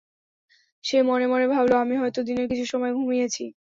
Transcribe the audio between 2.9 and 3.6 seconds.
ঘুমিয়েছি।